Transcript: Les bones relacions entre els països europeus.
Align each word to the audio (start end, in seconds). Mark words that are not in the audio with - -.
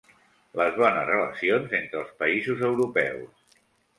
Les 0.59 0.77
bones 0.77 1.05
relacions 1.09 1.75
entre 1.79 2.01
els 2.01 2.15
països 2.23 2.63
europeus. 2.71 3.57